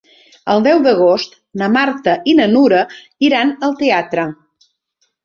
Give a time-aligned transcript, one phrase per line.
[0.51, 2.79] El deu d'agost na Marta i na Nura
[3.29, 4.25] iran al teatre.